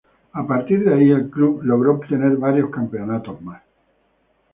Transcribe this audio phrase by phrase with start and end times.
[0.33, 0.43] De
[0.93, 3.61] allí en más el club logró obtener varios campeonatos más.